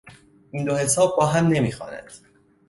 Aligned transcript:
این 0.51 0.65
دو 0.65 0.75
حساب 0.75 1.13
با 1.17 1.25
هم 1.25 1.47
نمی 1.47 1.71
خوانند. 1.71 2.11